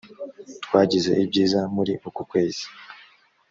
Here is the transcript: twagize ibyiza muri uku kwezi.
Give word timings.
twagize 0.63 1.11
ibyiza 1.23 1.59
muri 1.75 1.93
uku 2.07 2.21
kwezi. 2.29 2.63